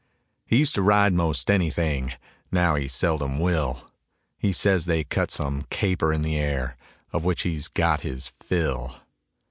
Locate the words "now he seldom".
2.51-3.37